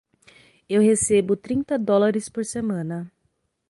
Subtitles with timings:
[0.67, 3.13] Eu recebo trinta dólares por semana.